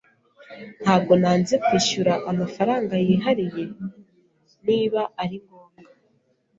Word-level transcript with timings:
Ntabwo 0.81 1.13
nanze 1.21 1.53
kwishyura 1.65 2.13
amafaranga 2.31 2.93
yihariye 3.05 3.63
niba 4.65 5.01
ari 5.21 5.37
ngombwa. 5.43 5.81